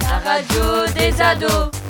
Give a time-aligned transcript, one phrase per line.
[0.00, 1.83] La radio des ados.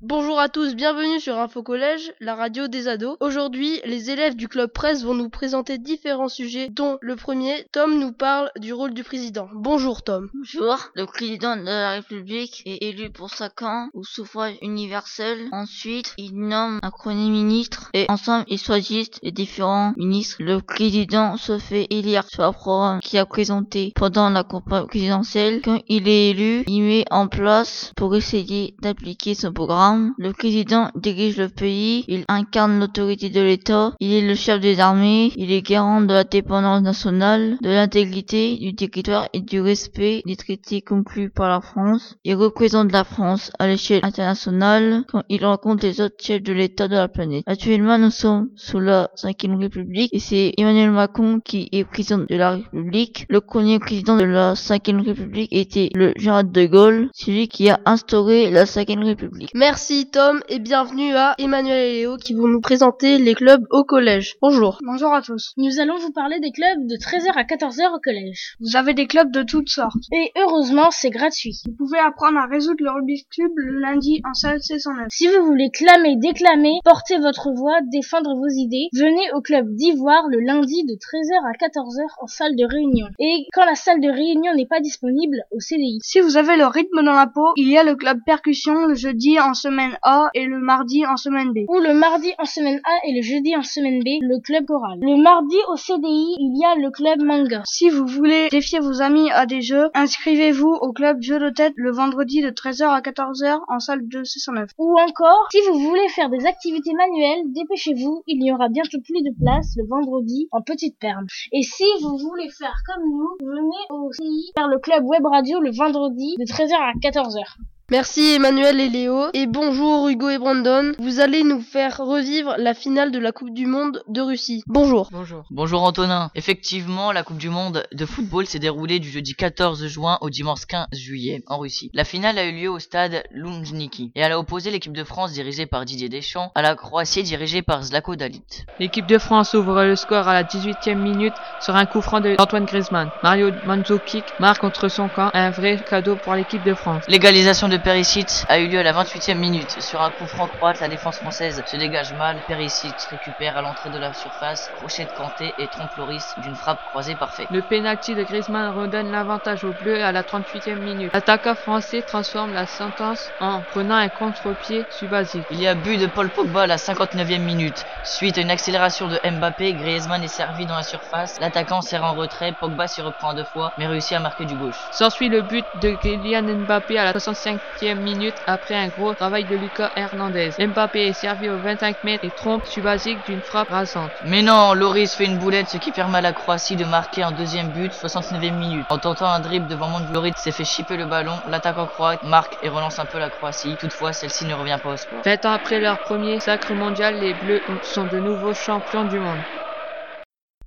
[0.00, 3.16] Bonjour à tous, bienvenue sur Info Collège, la radio des ados.
[3.20, 7.98] Aujourd'hui, les élèves du club presse vont nous présenter différents sujets, dont le premier, Tom
[7.98, 9.48] nous parle du rôle du président.
[9.54, 10.30] Bonjour Tom.
[10.34, 15.48] Bonjour, le président de la République est élu pour 5 ans au suffrage universel.
[15.52, 20.36] Ensuite, il nomme un premier ministre et ensemble ils choisissent les différents ministres.
[20.40, 25.60] Le président se fait élire sur un programme qu'il a présenté pendant la campagne présidentielle.
[25.62, 29.83] Quand il est élu, il met en place pour essayer d'appliquer ce programme
[30.18, 34.80] le président dirige le pays, il incarne l'autorité de l'État, il est le chef des
[34.80, 40.22] armées, il est garant de la dépendance nationale, de l'intégrité du territoire et du respect
[40.26, 42.16] des traités conclus par la France.
[42.24, 46.88] Il représente la France à l'échelle internationale quand il rencontre les autres chefs de l'État
[46.88, 47.44] de la planète.
[47.46, 52.36] Actuellement, nous sommes sous la 5 République et c'est Emmanuel Macron qui est président de
[52.36, 53.26] la République.
[53.28, 57.80] Le premier président de la 5 République était le général de Gaulle, celui qui a
[57.84, 59.50] instauré la 5 République.
[59.74, 63.82] Merci Tom et bienvenue à Emmanuel et Léo qui vont nous présenter les clubs au
[63.82, 64.36] collège.
[64.40, 64.78] Bonjour.
[64.86, 65.52] Bonjour à tous.
[65.56, 68.54] Nous allons vous parler des clubs de 13h à 14h au collège.
[68.60, 70.04] Vous avez des clubs de toutes sortes.
[70.12, 71.58] Et heureusement, c'est gratuit.
[71.66, 75.06] Vous pouvez apprendre à résoudre le Rubik's Cube le lundi en salle C109.
[75.10, 80.28] Si vous voulez clamer, déclamer, porter votre voix, défendre vos idées, venez au club d'Ivoire
[80.28, 83.08] le lundi de 13h à 14h en salle de réunion.
[83.18, 85.98] Et quand la salle de réunion n'est pas disponible, au CDI.
[86.00, 88.94] Si vous avez le rythme dans la peau, il y a le club percussion le
[88.94, 91.58] jeudi en semaine a et le mardi en semaine B.
[91.68, 94.98] Ou le mardi en semaine A et le jeudi en semaine B, le club choral.
[95.00, 97.62] Le mardi au CDI, il y a le club manga.
[97.66, 101.72] Si vous voulez défier vos amis à des jeux, inscrivez-vous au club jeux de tête
[101.76, 104.70] le vendredi de 13h à 14h en salle de C109.
[104.78, 109.22] Ou encore, si vous voulez faire des activités manuelles, dépêchez-vous, il n'y aura bientôt plus
[109.22, 111.26] de place le vendredi en petite perle.
[111.52, 115.60] Et si vous voulez faire comme nous, venez au CI faire le club web radio
[115.60, 117.56] le vendredi de 13h à 14h.
[117.90, 119.26] Merci Emmanuel et Léo.
[119.34, 120.94] Et bonjour Hugo et Brandon.
[120.98, 124.62] Vous allez nous faire revivre la finale de la Coupe du Monde de Russie.
[124.66, 125.10] Bonjour.
[125.12, 125.44] Bonjour.
[125.50, 126.30] Bonjour Antonin.
[126.34, 130.64] Effectivement, la Coupe du Monde de football s'est déroulée du jeudi 14 juin au dimanche
[130.64, 131.90] 15 juillet en Russie.
[131.92, 135.32] La finale a eu lieu au stade Lumjniki et elle a opposé l'équipe de France
[135.32, 138.64] dirigée par Didier Deschamps à la Croatie dirigée par Zlako Dalit.
[138.80, 142.64] L'équipe de France ouvre le score à la 18e minute sur un coup franc d'Antoine
[142.64, 143.10] Griezmann.
[143.22, 147.04] Mario Mandzukic marque contre son camp un vrai cadeau pour l'équipe de France.
[147.08, 149.80] L'égalisation de de Perisic a eu lieu à la 28e minute.
[149.80, 152.40] Sur un coup franc croate, la défense française se dégage mal.
[152.46, 156.84] Perisic récupère à l'entrée de la surface, crochet de Kanté et trompe Loris d'une frappe
[156.84, 157.48] croisée parfaite.
[157.50, 161.12] Le penalty de Griezmann redonne l'avantage aux Bleus à la 38e minute.
[161.12, 165.46] L'attaquant français transforme la sentence en prenant un contre-pied subasique.
[165.50, 167.84] Il y a but de Paul Pogba à la 59e minute.
[168.04, 171.40] Suite à une accélération de Mbappé, Griezmann est servi dans la surface.
[171.40, 174.86] L'attaquant sert en retrait, Pogba s'y reprend deux fois, mais réussit à marquer du gauche.
[174.92, 177.63] S'ensuit le but de Kylian Mbappé à la 65
[177.96, 180.50] minute après un gros travail de Lucas Hernandez.
[180.58, 184.12] Mbappé est servi au 25 mètres et trompe Subasic d'une frappe rasante.
[184.22, 187.32] Mais non, Loris fait une boulette, ce qui permet à la Croatie de marquer un
[187.32, 188.86] deuxième but, 69e minute.
[188.90, 192.68] En tentant un dribble devant Loris s'est fait chipper le ballon, l'attaquant croate marque et
[192.68, 193.76] relance un peu la Croatie.
[193.76, 195.22] Toutefois, celle-ci ne revient pas au score.
[195.24, 199.42] 20 ans après leur premier sacre mondial, les Bleus sont de nouveaux champions du monde.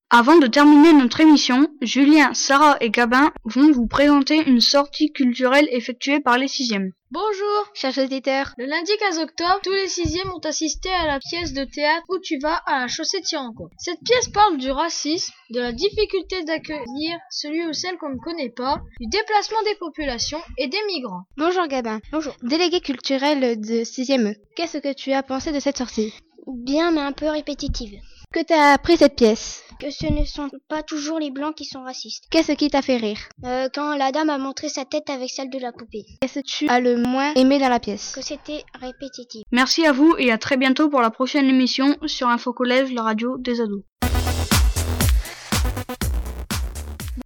[0.09, 5.67] Avant de terminer notre émission, Julien, Sarah et Gabin vont vous présenter une sortie culturelle
[5.69, 6.93] effectuée par les sixièmes.
[7.11, 8.53] Bonjour, chers auditeurs.
[8.57, 12.19] Le lundi 15 octobre, tous les sixièmes ont assisté à la pièce de théâtre Où
[12.19, 13.69] tu vas à la chaussée de Tiranco.
[13.77, 18.53] Cette pièce parle du racisme, de la difficulté d'accueillir celui ou celle qu'on ne connaît
[18.55, 21.23] pas, du déplacement des populations et des migrants.
[21.35, 21.99] Bonjour Gabin.
[22.13, 22.33] Bonjour.
[22.43, 24.35] Délégué culturel de 6e.
[24.55, 26.13] Qu'est-ce que tu as pensé de cette sortie?
[26.47, 27.99] Bien, mais un peu répétitive.
[28.33, 29.63] Que t'as appris cette pièce?
[29.79, 32.25] Que ce ne sont pas toujours les blancs qui sont racistes.
[32.29, 33.19] Qu'est-ce qui t'a fait rire?
[33.45, 36.03] Euh, Quand la dame a montré sa tête avec celle de la poupée.
[36.21, 38.11] Qu'est-ce que tu as le moins aimé dans la pièce?
[38.15, 39.43] Que c'était répétitif.
[39.51, 43.03] Merci à vous et à très bientôt pour la prochaine émission sur Info Collège, la
[43.03, 43.83] radio des ados.